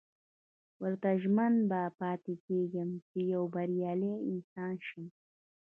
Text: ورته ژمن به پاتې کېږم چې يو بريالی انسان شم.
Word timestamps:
ورته 0.81 1.09
ژمن 1.21 1.53
به 1.69 1.81
پاتې 1.99 2.33
کېږم 2.45 2.89
چې 3.07 3.19
يو 3.33 3.43
بريالی 3.53 4.13
انسان 4.31 4.73
شم. 4.87 5.05